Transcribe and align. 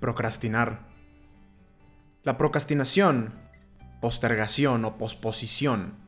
Procrastinar. 0.00 0.88
La 2.22 2.38
procrastinación, 2.38 3.34
postergación 4.00 4.86
o 4.86 4.96
posposición 4.96 5.98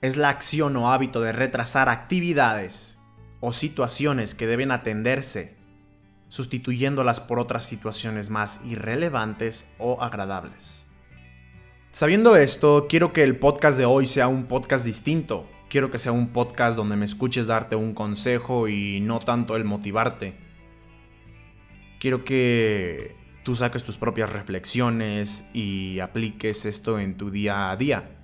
es 0.00 0.16
la 0.16 0.30
acción 0.30 0.74
o 0.78 0.90
hábito 0.90 1.20
de 1.20 1.32
retrasar 1.32 1.90
actividades 1.90 2.98
o 3.40 3.52
situaciones 3.52 4.34
que 4.34 4.46
deben 4.46 4.70
atenderse, 4.70 5.54
sustituyéndolas 6.28 7.20
por 7.20 7.38
otras 7.38 7.64
situaciones 7.64 8.30
más 8.30 8.62
irrelevantes 8.64 9.66
o 9.76 10.02
agradables. 10.02 10.86
Sabiendo 11.90 12.36
esto, 12.36 12.86
quiero 12.88 13.12
que 13.12 13.22
el 13.22 13.38
podcast 13.38 13.76
de 13.76 13.84
hoy 13.84 14.06
sea 14.06 14.28
un 14.28 14.44
podcast 14.44 14.82
distinto. 14.82 15.46
Quiero 15.68 15.90
que 15.90 15.98
sea 15.98 16.12
un 16.12 16.28
podcast 16.28 16.74
donde 16.74 16.96
me 16.96 17.04
escuches 17.04 17.46
darte 17.46 17.76
un 17.76 17.92
consejo 17.92 18.66
y 18.66 19.00
no 19.02 19.18
tanto 19.18 19.56
el 19.56 19.66
motivarte 19.66 20.49
quiero 22.00 22.24
que 22.24 23.14
tú 23.44 23.54
saques 23.54 23.84
tus 23.84 23.96
propias 23.96 24.32
reflexiones 24.32 25.44
y 25.52 26.00
apliques 26.00 26.64
esto 26.64 26.98
en 26.98 27.16
tu 27.16 27.30
día 27.30 27.70
a 27.70 27.76
día. 27.76 28.16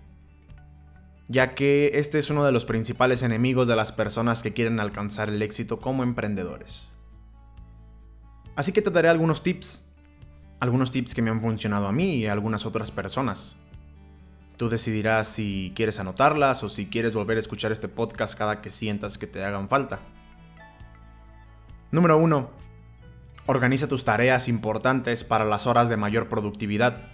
Ya 1.28 1.54
que 1.54 1.92
este 1.94 2.18
es 2.18 2.30
uno 2.30 2.44
de 2.44 2.52
los 2.52 2.64
principales 2.64 3.22
enemigos 3.22 3.68
de 3.68 3.76
las 3.76 3.92
personas 3.92 4.42
que 4.42 4.52
quieren 4.52 4.80
alcanzar 4.80 5.28
el 5.28 5.42
éxito 5.42 5.78
como 5.78 6.02
emprendedores. 6.02 6.92
Así 8.54 8.72
que 8.72 8.82
te 8.82 8.90
daré 8.90 9.08
algunos 9.08 9.42
tips. 9.42 9.84
Algunos 10.60 10.90
tips 10.90 11.14
que 11.14 11.20
me 11.20 11.30
han 11.30 11.42
funcionado 11.42 11.86
a 11.86 11.92
mí 11.92 12.16
y 12.16 12.26
a 12.26 12.32
algunas 12.32 12.64
otras 12.64 12.90
personas. 12.90 13.58
Tú 14.56 14.70
decidirás 14.70 15.28
si 15.28 15.72
quieres 15.76 15.98
anotarlas 15.98 16.62
o 16.62 16.70
si 16.70 16.86
quieres 16.86 17.14
volver 17.14 17.36
a 17.36 17.40
escuchar 17.40 17.72
este 17.72 17.88
podcast 17.88 18.38
cada 18.38 18.62
que 18.62 18.70
sientas 18.70 19.18
que 19.18 19.26
te 19.26 19.44
hagan 19.44 19.68
falta. 19.68 20.00
Número 21.90 22.16
1 22.16 22.65
Organiza 23.48 23.86
tus 23.86 24.04
tareas 24.04 24.48
importantes 24.48 25.22
para 25.22 25.44
las 25.44 25.68
horas 25.68 25.88
de 25.88 25.96
mayor 25.96 26.28
productividad. 26.28 27.12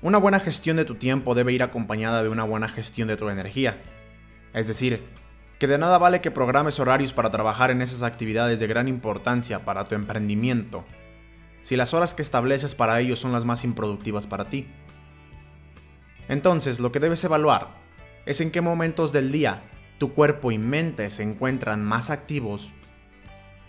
Una 0.00 0.16
buena 0.16 0.40
gestión 0.40 0.78
de 0.78 0.86
tu 0.86 0.94
tiempo 0.94 1.34
debe 1.34 1.52
ir 1.52 1.62
acompañada 1.62 2.22
de 2.22 2.30
una 2.30 2.44
buena 2.44 2.68
gestión 2.68 3.08
de 3.08 3.16
tu 3.16 3.28
energía. 3.28 3.82
Es 4.54 4.66
decir, 4.66 5.04
que 5.58 5.66
de 5.66 5.76
nada 5.76 5.98
vale 5.98 6.22
que 6.22 6.30
programes 6.30 6.80
horarios 6.80 7.12
para 7.12 7.30
trabajar 7.30 7.70
en 7.70 7.82
esas 7.82 8.02
actividades 8.02 8.60
de 8.60 8.66
gran 8.66 8.88
importancia 8.88 9.66
para 9.66 9.84
tu 9.84 9.94
emprendimiento, 9.94 10.84
si 11.60 11.76
las 11.76 11.92
horas 11.92 12.14
que 12.14 12.22
estableces 12.22 12.74
para 12.74 12.98
ello 13.00 13.14
son 13.14 13.32
las 13.32 13.44
más 13.44 13.62
improductivas 13.64 14.26
para 14.26 14.46
ti. 14.46 14.68
Entonces, 16.28 16.80
lo 16.80 16.92
que 16.92 17.00
debes 17.00 17.22
evaluar 17.24 17.74
es 18.24 18.40
en 18.40 18.50
qué 18.50 18.62
momentos 18.62 19.12
del 19.12 19.32
día 19.32 19.64
tu 19.98 20.12
cuerpo 20.12 20.50
y 20.50 20.56
mente 20.56 21.10
se 21.10 21.22
encuentran 21.22 21.84
más 21.84 22.08
activos 22.08 22.72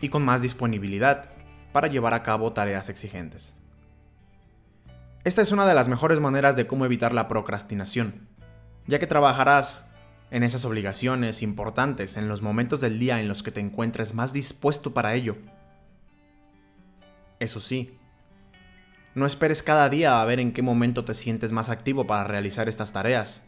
y 0.06 0.10
con 0.10 0.24
más 0.24 0.44
disponibilidad 0.44 1.32
para 1.74 1.88
llevar 1.88 2.14
a 2.14 2.22
cabo 2.22 2.54
tareas 2.54 2.90
exigentes. 2.90 3.56
Esta 5.24 5.42
es 5.42 5.52
una 5.52 5.66
de 5.66 5.74
las 5.74 5.90
mejores 5.90 6.20
maneras 6.20 6.56
de 6.56 6.68
cómo 6.68 6.86
evitar 6.86 7.12
la 7.12 7.28
procrastinación, 7.28 8.28
ya 8.86 9.00
que 9.00 9.08
trabajarás 9.08 9.90
en 10.30 10.44
esas 10.44 10.64
obligaciones 10.64 11.42
importantes 11.42 12.18
en 12.18 12.28
los 12.28 12.44
momentos 12.44 12.82
del 12.82 13.00
día 13.00 13.20
en 13.20 13.28
los 13.28 13.42
que 13.42 13.50
te 13.50 13.62
encuentres 13.62 14.14
más 14.14 14.32
dispuesto 14.32 14.94
para 14.94 15.16
ello. 15.16 15.38
Eso 17.40 17.60
sí, 17.60 17.98
no 19.16 19.26
esperes 19.26 19.64
cada 19.64 19.90
día 19.90 20.22
a 20.22 20.26
ver 20.26 20.40
en 20.40 20.54
qué 20.54 20.62
momento 20.62 21.04
te 21.04 21.16
sientes 21.16 21.52
más 21.52 21.70
activo 21.70 22.06
para 22.06 22.26
realizar 22.26 22.70
estas 22.70 22.94
tareas, 22.94 23.48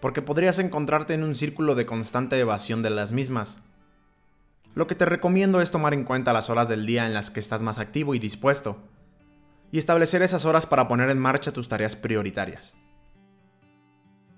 porque 0.00 0.22
podrías 0.22 0.58
encontrarte 0.58 1.14
en 1.14 1.22
un 1.22 1.36
círculo 1.36 1.76
de 1.76 1.86
constante 1.86 2.36
evasión 2.40 2.82
de 2.82 2.90
las 2.90 3.12
mismas 3.12 3.62
lo 4.74 4.86
que 4.86 4.94
te 4.94 5.04
recomiendo 5.04 5.60
es 5.60 5.70
tomar 5.70 5.94
en 5.94 6.04
cuenta 6.04 6.32
las 6.32 6.50
horas 6.50 6.68
del 6.68 6.86
día 6.86 7.06
en 7.06 7.14
las 7.14 7.30
que 7.30 7.40
estás 7.40 7.62
más 7.62 7.78
activo 7.78 8.14
y 8.14 8.18
dispuesto, 8.18 8.78
y 9.70 9.78
establecer 9.78 10.22
esas 10.22 10.44
horas 10.44 10.66
para 10.66 10.88
poner 10.88 11.10
en 11.10 11.18
marcha 11.18 11.52
tus 11.52 11.68
tareas 11.68 11.96
prioritarias. 11.96 12.76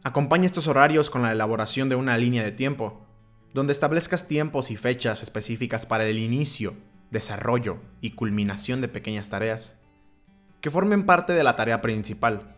Acompaña 0.03 0.47
estos 0.47 0.69
horarios 0.69 1.11
con 1.11 1.23
la 1.23 1.33
elaboración 1.33 1.89
de 1.89 1.97
una 1.97 2.17
línea 2.17 2.45
de 2.45 2.53
tiempo, 2.53 3.07
donde 3.53 3.73
establezcas 3.73 4.29
tiempos 4.29 4.71
y 4.71 4.77
fechas 4.77 5.23
específicas 5.23 5.87
para 5.87 6.05
el 6.05 6.19
inicio, 6.19 6.75
desarrollo 7.11 7.79
y 8.01 8.11
culminación 8.11 8.81
de 8.81 8.89
pequeñas 8.89 9.31
tareas, 9.31 9.81
que 10.61 10.71
formen 10.71 11.07
parte 11.07 11.33
de 11.33 11.43
la 11.45 11.57
tarea 11.57 11.81
principal. 11.81 12.55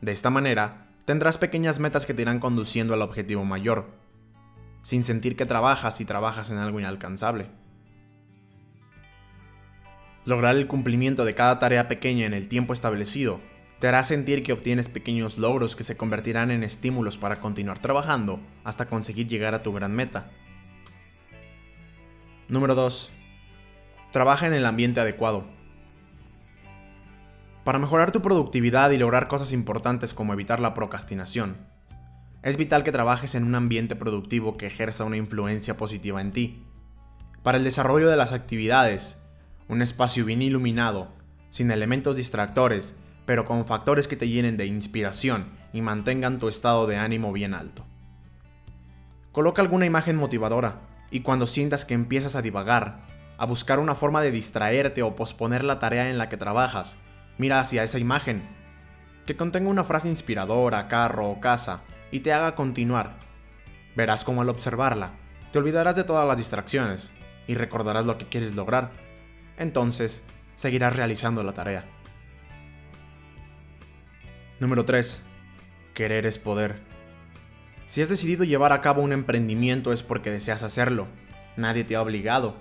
De 0.00 0.12
esta 0.12 0.30
manera, 0.30 0.88
tendrás 1.04 1.38
pequeñas 1.38 1.78
metas 1.78 2.06
que 2.06 2.14
te 2.14 2.22
irán 2.22 2.40
conduciendo 2.40 2.94
al 2.94 3.02
objetivo 3.02 3.44
mayor, 3.44 4.01
sin 4.82 5.04
sentir 5.04 5.36
que 5.36 5.46
trabajas 5.46 6.00
y 6.00 6.04
trabajas 6.04 6.50
en 6.50 6.58
algo 6.58 6.78
inalcanzable. 6.78 7.46
Lograr 10.24 10.56
el 10.56 10.66
cumplimiento 10.66 11.24
de 11.24 11.34
cada 11.34 11.58
tarea 11.58 11.88
pequeña 11.88 12.26
en 12.26 12.34
el 12.34 12.48
tiempo 12.48 12.72
establecido 12.72 13.40
te 13.80 13.88
hará 13.88 14.04
sentir 14.04 14.44
que 14.44 14.52
obtienes 14.52 14.88
pequeños 14.88 15.38
logros 15.38 15.74
que 15.74 15.82
se 15.82 15.96
convertirán 15.96 16.52
en 16.52 16.62
estímulos 16.62 17.18
para 17.18 17.40
continuar 17.40 17.80
trabajando 17.80 18.38
hasta 18.62 18.86
conseguir 18.86 19.26
llegar 19.26 19.54
a 19.54 19.64
tu 19.64 19.72
gran 19.72 19.92
meta. 19.92 20.30
Número 22.48 22.76
2. 22.76 23.10
Trabaja 24.12 24.46
en 24.46 24.52
el 24.52 24.66
ambiente 24.66 25.00
adecuado. 25.00 25.46
Para 27.64 27.80
mejorar 27.80 28.12
tu 28.12 28.22
productividad 28.22 28.90
y 28.90 28.98
lograr 28.98 29.26
cosas 29.26 29.52
importantes 29.52 30.14
como 30.14 30.32
evitar 30.32 30.60
la 30.60 30.74
procrastinación, 30.74 31.56
es 32.42 32.56
vital 32.56 32.82
que 32.82 32.92
trabajes 32.92 33.34
en 33.34 33.44
un 33.44 33.54
ambiente 33.54 33.94
productivo 33.94 34.56
que 34.56 34.66
ejerza 34.66 35.04
una 35.04 35.16
influencia 35.16 35.76
positiva 35.76 36.20
en 36.20 36.32
ti. 36.32 36.62
Para 37.42 37.58
el 37.58 37.64
desarrollo 37.64 38.08
de 38.08 38.16
las 38.16 38.32
actividades, 38.32 39.22
un 39.68 39.80
espacio 39.80 40.24
bien 40.24 40.42
iluminado, 40.42 41.08
sin 41.50 41.70
elementos 41.70 42.16
distractores, 42.16 42.94
pero 43.26 43.44
con 43.44 43.64
factores 43.64 44.08
que 44.08 44.16
te 44.16 44.28
llenen 44.28 44.56
de 44.56 44.66
inspiración 44.66 45.50
y 45.72 45.82
mantengan 45.82 46.38
tu 46.38 46.48
estado 46.48 46.86
de 46.86 46.96
ánimo 46.96 47.32
bien 47.32 47.54
alto. 47.54 47.84
Coloca 49.30 49.62
alguna 49.62 49.86
imagen 49.86 50.16
motivadora 50.16 50.80
y 51.10 51.20
cuando 51.20 51.46
sientas 51.46 51.84
que 51.84 51.94
empiezas 51.94 52.34
a 52.34 52.42
divagar, 52.42 53.06
a 53.38 53.46
buscar 53.46 53.78
una 53.78 53.94
forma 53.94 54.20
de 54.20 54.30
distraerte 54.30 55.02
o 55.02 55.14
posponer 55.14 55.62
la 55.62 55.78
tarea 55.78 56.10
en 56.10 56.18
la 56.18 56.28
que 56.28 56.36
trabajas, 56.36 56.96
mira 57.38 57.60
hacia 57.60 57.84
esa 57.84 57.98
imagen, 57.98 58.42
que 59.26 59.36
contenga 59.36 59.70
una 59.70 59.84
frase 59.84 60.08
inspiradora, 60.08 60.88
carro 60.88 61.30
o 61.30 61.40
casa, 61.40 61.82
y 62.12 62.20
te 62.20 62.32
haga 62.32 62.54
continuar. 62.54 63.16
Verás 63.96 64.24
cómo 64.24 64.42
al 64.42 64.48
observarla, 64.48 65.10
te 65.50 65.58
olvidarás 65.58 65.96
de 65.96 66.04
todas 66.04 66.26
las 66.28 66.36
distracciones 66.36 67.12
y 67.48 67.56
recordarás 67.56 68.06
lo 68.06 68.18
que 68.18 68.28
quieres 68.28 68.54
lograr. 68.54 68.92
Entonces, 69.58 70.22
seguirás 70.54 70.96
realizando 70.96 71.42
la 71.42 71.52
tarea. 71.52 71.84
Número 74.60 74.84
3. 74.84 75.22
Querer 75.94 76.24
es 76.24 76.38
poder. 76.38 76.80
Si 77.86 78.00
has 78.00 78.08
decidido 78.08 78.44
llevar 78.44 78.72
a 78.72 78.80
cabo 78.80 79.02
un 79.02 79.12
emprendimiento 79.12 79.92
es 79.92 80.02
porque 80.02 80.30
deseas 80.30 80.62
hacerlo. 80.62 81.08
Nadie 81.56 81.84
te 81.84 81.96
ha 81.96 82.02
obligado. 82.02 82.56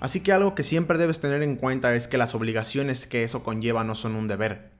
Así 0.00 0.20
que 0.20 0.32
algo 0.32 0.54
que 0.54 0.62
siempre 0.62 0.96
debes 0.96 1.20
tener 1.20 1.42
en 1.42 1.56
cuenta 1.56 1.94
es 1.94 2.08
que 2.08 2.18
las 2.18 2.34
obligaciones 2.34 3.06
que 3.06 3.24
eso 3.24 3.42
conlleva 3.42 3.84
no 3.84 3.94
son 3.94 4.14
un 4.14 4.28
deber, 4.28 4.70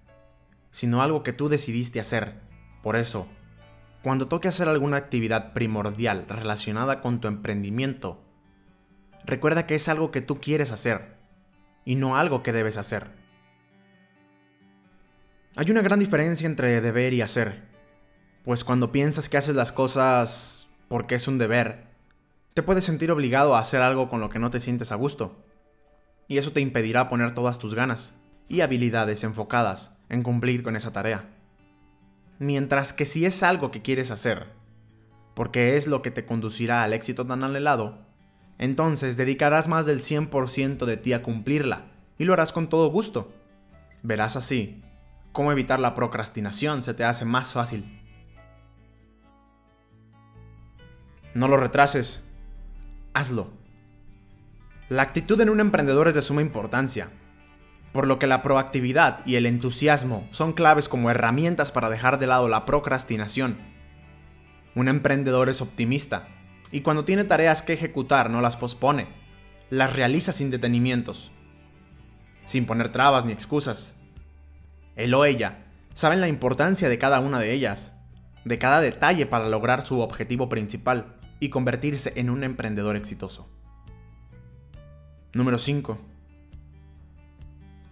sino 0.70 1.02
algo 1.02 1.22
que 1.22 1.32
tú 1.32 1.48
decidiste 1.48 2.00
hacer. 2.00 2.34
Por 2.82 2.96
eso, 2.96 3.26
cuando 4.04 4.28
toque 4.28 4.48
hacer 4.48 4.68
alguna 4.68 4.98
actividad 4.98 5.54
primordial 5.54 6.26
relacionada 6.28 7.00
con 7.00 7.22
tu 7.22 7.26
emprendimiento, 7.26 8.22
recuerda 9.24 9.66
que 9.66 9.76
es 9.76 9.88
algo 9.88 10.10
que 10.10 10.20
tú 10.20 10.42
quieres 10.42 10.72
hacer 10.72 11.16
y 11.86 11.94
no 11.94 12.18
algo 12.18 12.42
que 12.42 12.52
debes 12.52 12.76
hacer. 12.76 13.06
Hay 15.56 15.70
una 15.70 15.80
gran 15.80 16.00
diferencia 16.00 16.46
entre 16.46 16.82
deber 16.82 17.14
y 17.14 17.22
hacer, 17.22 17.62
pues 18.44 18.62
cuando 18.62 18.92
piensas 18.92 19.30
que 19.30 19.38
haces 19.38 19.56
las 19.56 19.72
cosas 19.72 20.68
porque 20.88 21.14
es 21.14 21.26
un 21.26 21.38
deber, 21.38 21.86
te 22.52 22.62
puedes 22.62 22.84
sentir 22.84 23.10
obligado 23.10 23.56
a 23.56 23.60
hacer 23.60 23.80
algo 23.80 24.10
con 24.10 24.20
lo 24.20 24.28
que 24.28 24.38
no 24.38 24.50
te 24.50 24.60
sientes 24.60 24.92
a 24.92 24.96
gusto, 24.96 25.42
y 26.28 26.36
eso 26.36 26.52
te 26.52 26.60
impedirá 26.60 27.08
poner 27.08 27.32
todas 27.32 27.58
tus 27.58 27.74
ganas 27.74 28.14
y 28.50 28.60
habilidades 28.60 29.24
enfocadas 29.24 29.96
en 30.10 30.22
cumplir 30.22 30.62
con 30.62 30.76
esa 30.76 30.92
tarea. 30.92 31.33
Mientras 32.38 32.92
que 32.92 33.04
si 33.04 33.26
es 33.26 33.42
algo 33.42 33.70
que 33.70 33.82
quieres 33.82 34.10
hacer, 34.10 34.48
porque 35.34 35.76
es 35.76 35.86
lo 35.86 36.02
que 36.02 36.10
te 36.10 36.24
conducirá 36.24 36.82
al 36.82 36.92
éxito 36.92 37.26
tan 37.26 37.44
anhelado, 37.44 37.98
entonces 38.58 39.16
dedicarás 39.16 39.68
más 39.68 39.86
del 39.86 40.00
100% 40.00 40.84
de 40.84 40.96
ti 40.96 41.12
a 41.12 41.22
cumplirla 41.22 41.86
y 42.18 42.24
lo 42.24 42.32
harás 42.32 42.52
con 42.52 42.68
todo 42.68 42.90
gusto. 42.90 43.32
Verás 44.02 44.36
así 44.36 44.82
cómo 45.32 45.50
evitar 45.50 45.80
la 45.80 45.94
procrastinación 45.94 46.82
se 46.82 46.94
te 46.94 47.04
hace 47.04 47.24
más 47.24 47.52
fácil. 47.52 48.00
No 51.34 51.48
lo 51.48 51.56
retrases, 51.56 52.22
hazlo. 53.12 53.48
La 54.88 55.02
actitud 55.02 55.40
en 55.40 55.50
un 55.50 55.58
emprendedor 55.58 56.06
es 56.06 56.14
de 56.14 56.22
suma 56.22 56.42
importancia, 56.42 57.08
por 57.94 58.08
lo 58.08 58.18
que 58.18 58.26
la 58.26 58.42
proactividad 58.42 59.24
y 59.24 59.36
el 59.36 59.46
entusiasmo 59.46 60.26
son 60.32 60.52
claves 60.52 60.88
como 60.88 61.10
herramientas 61.12 61.70
para 61.70 61.88
dejar 61.88 62.18
de 62.18 62.26
lado 62.26 62.48
la 62.48 62.64
procrastinación. 62.64 63.56
Un 64.74 64.88
emprendedor 64.88 65.48
es 65.48 65.60
optimista, 65.60 66.26
y 66.72 66.80
cuando 66.80 67.04
tiene 67.04 67.22
tareas 67.22 67.62
que 67.62 67.72
ejecutar 67.72 68.30
no 68.30 68.40
las 68.40 68.56
pospone, 68.56 69.06
las 69.70 69.94
realiza 69.94 70.32
sin 70.32 70.50
detenimientos. 70.50 71.30
sin 72.46 72.66
poner 72.66 72.90
trabas 72.90 73.24
ni 73.24 73.32
excusas. 73.32 73.94
Él 74.96 75.14
o 75.14 75.24
ella 75.24 75.64
saben 75.94 76.20
la 76.20 76.28
importancia 76.28 76.90
de 76.90 76.98
cada 76.98 77.20
una 77.20 77.38
de 77.38 77.52
ellas, 77.52 77.96
de 78.44 78.58
cada 78.58 78.80
detalle 78.80 79.24
para 79.24 79.48
lograr 79.48 79.86
su 79.86 80.00
objetivo 80.00 80.50
principal 80.50 81.14
y 81.40 81.48
convertirse 81.48 82.12
en 82.16 82.28
un 82.28 82.44
emprendedor 82.44 82.96
exitoso. 82.96 83.48
Número 85.32 85.56
5. 85.56 86.13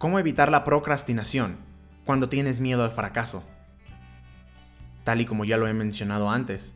¿Cómo 0.03 0.19
evitar 0.19 0.51
la 0.51 0.65
procrastinación 0.65 1.55
cuando 2.03 2.27
tienes 2.27 2.59
miedo 2.59 2.83
al 2.83 2.91
fracaso? 2.91 3.41
Tal 5.05 5.21
y 5.21 5.25
como 5.25 5.45
ya 5.45 5.55
lo 5.55 5.65
he 5.65 5.73
mencionado 5.73 6.29
antes, 6.29 6.75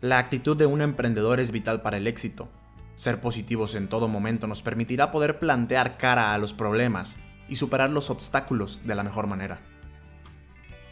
la 0.00 0.16
actitud 0.16 0.56
de 0.56 0.64
un 0.64 0.80
emprendedor 0.80 1.38
es 1.38 1.52
vital 1.52 1.82
para 1.82 1.98
el 1.98 2.06
éxito. 2.06 2.48
Ser 2.94 3.20
positivos 3.20 3.74
en 3.74 3.88
todo 3.88 4.08
momento 4.08 4.46
nos 4.46 4.62
permitirá 4.62 5.10
poder 5.10 5.38
plantear 5.38 5.98
cara 5.98 6.32
a 6.32 6.38
los 6.38 6.54
problemas 6.54 7.18
y 7.46 7.56
superar 7.56 7.90
los 7.90 8.08
obstáculos 8.08 8.80
de 8.86 8.94
la 8.94 9.02
mejor 9.02 9.26
manera. 9.26 9.60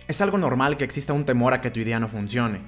Es 0.07 0.21
algo 0.21 0.37
normal 0.37 0.77
que 0.77 0.85
exista 0.85 1.15
un 1.15 1.25
temor 1.25 1.55
a 1.55 1.63
que 1.63 1.71
tu 1.71 1.81
idea 1.81 1.99
no 1.99 2.09
funcione, 2.09 2.61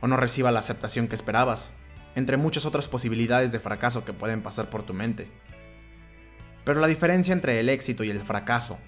o 0.00 0.06
no 0.06 0.16
reciba 0.16 0.52
la 0.52 0.60
aceptación 0.60 1.08
que 1.08 1.16
esperabas, 1.16 1.74
entre 2.14 2.36
muchas 2.36 2.66
otras 2.66 2.86
posibilidades 2.86 3.50
de 3.50 3.58
fracaso 3.58 4.04
que 4.04 4.12
pueden 4.12 4.42
pasar 4.42 4.70
por 4.70 4.84
tu 4.84 4.94
mente. 4.94 5.26
Pero 6.64 6.80
la 6.80 6.86
diferencia 6.86 7.32
entre 7.32 7.60
el 7.60 7.68
éxito 7.68 8.04
y 8.04 8.10
el 8.10 8.20
fracaso 8.20 8.78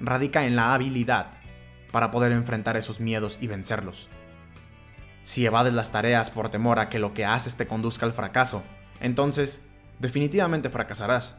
radica 0.00 0.46
en 0.46 0.56
la 0.56 0.74
habilidad 0.74 1.30
para 1.90 2.10
poder 2.10 2.32
enfrentar 2.32 2.76
esos 2.76 3.00
miedos 3.00 3.38
y 3.40 3.46
vencerlos. 3.46 4.08
Si 5.24 5.44
evades 5.44 5.74
las 5.74 5.90
tareas 5.90 6.30
por 6.30 6.50
temor 6.50 6.78
a 6.78 6.88
que 6.88 6.98
lo 6.98 7.14
que 7.14 7.24
haces 7.24 7.56
te 7.56 7.66
conduzca 7.66 8.06
al 8.06 8.12
fracaso, 8.12 8.62
entonces 9.00 9.64
definitivamente 9.98 10.70
fracasarás. 10.70 11.38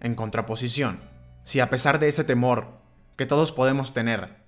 En 0.00 0.14
contraposición, 0.14 1.00
si 1.44 1.60
a 1.60 1.70
pesar 1.70 1.98
de 1.98 2.08
ese 2.08 2.24
temor 2.24 2.80
que 3.16 3.26
todos 3.26 3.52
podemos 3.52 3.94
tener, 3.94 4.44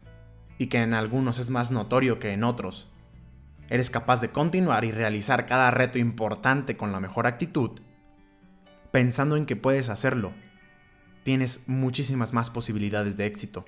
y 0.58 0.66
que 0.66 0.82
en 0.82 0.94
algunos 0.94 1.38
es 1.38 1.50
más 1.50 1.70
notorio 1.70 2.18
que 2.18 2.32
en 2.32 2.44
otros, 2.44 2.88
eres 3.68 3.90
capaz 3.90 4.20
de 4.20 4.30
continuar 4.30 4.84
y 4.84 4.92
realizar 4.92 5.46
cada 5.46 5.70
reto 5.70 5.98
importante 5.98 6.76
con 6.76 6.92
la 6.92 7.00
mejor 7.00 7.26
actitud, 7.26 7.80
pensando 8.96 9.36
en 9.36 9.44
que 9.44 9.56
puedes 9.56 9.90
hacerlo, 9.90 10.32
tienes 11.22 11.64
muchísimas 11.66 12.32
más 12.32 12.48
posibilidades 12.48 13.18
de 13.18 13.26
éxito. 13.26 13.66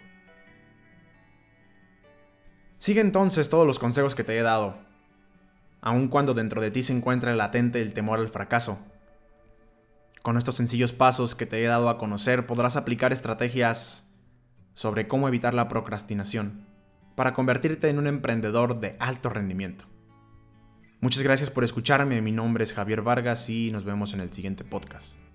Sigue 2.79 3.03
entonces 3.03 3.51
todos 3.51 3.67
los 3.67 3.79
consejos 3.79 4.15
que 4.15 4.25
te 4.25 4.39
he 4.39 4.41
dado, 4.41 4.79
aun 5.83 6.09
cuando 6.09 6.33
dentro 6.33 6.63
de 6.63 6.71
ti 6.71 6.83
se 6.83 6.95
encuentra 6.95 7.37
latente 7.37 7.83
el 7.83 7.93
temor 7.93 8.21
al 8.21 8.31
fracaso. 8.31 8.79
Con 10.23 10.39
estos 10.39 10.55
sencillos 10.55 10.95
pasos 10.95 11.35
que 11.35 11.45
te 11.45 11.63
he 11.63 11.67
dado 11.67 11.91
a 11.91 11.99
conocer 11.99 12.47
podrás 12.47 12.77
aplicar 12.77 13.13
estrategias 13.13 14.09
sobre 14.73 15.09
cómo 15.09 15.29
evitar 15.29 15.53
la 15.53 15.69
procrastinación 15.69 16.65
para 17.17 17.35
convertirte 17.35 17.91
en 17.91 17.99
un 17.99 18.07
emprendedor 18.07 18.81
de 18.81 18.97
alto 18.99 19.29
rendimiento. 19.29 19.85
Muchas 21.01 21.23
gracias 21.23 21.49
por 21.51 21.63
escucharme, 21.63 22.21
mi 22.21 22.33
nombre 22.33 22.65
es 22.65 22.73
Javier 22.73 23.03
Vargas 23.03 23.49
y 23.51 23.71
nos 23.71 23.85
vemos 23.85 24.15
en 24.15 24.21
el 24.21 24.33
siguiente 24.33 24.65
podcast. 24.65 25.28